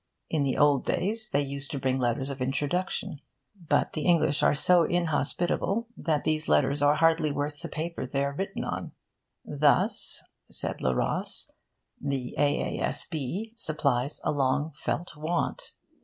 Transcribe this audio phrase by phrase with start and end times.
[0.31, 3.19] In the old days they used to bring letters of introduction.
[3.55, 8.23] But the English are so inhospitable that these letters are hardly worth the paper they
[8.25, 8.93] are written on.
[9.45, 11.51] 'Thus,' said Le Ros,
[12.01, 13.53] 'the A.A.S.B.
[13.55, 15.73] supplies a long felt want.